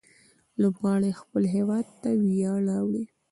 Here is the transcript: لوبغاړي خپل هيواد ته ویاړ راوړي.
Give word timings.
لوبغاړي 0.61 1.11
خپل 1.21 1.43
هيواد 1.55 1.85
ته 2.01 2.09
ویاړ 2.25 2.57
راوړي. 2.69 3.03